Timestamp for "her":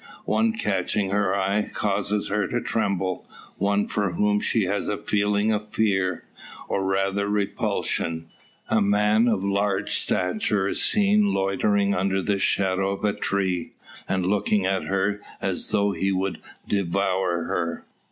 1.11-1.35, 2.29-2.47, 14.85-15.21, 17.43-17.85